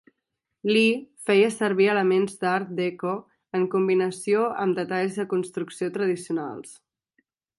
Lee 0.67 0.93
feia 1.29 1.49
servir 1.55 1.89
elements 1.95 2.39
d'art 2.45 2.71
déco 2.79 3.11
en 3.59 3.67
combinació 3.75 4.47
amb 4.65 4.81
detalls 4.81 5.21
de 5.21 5.29
construcció 5.35 5.91
tradicionals. 5.99 6.75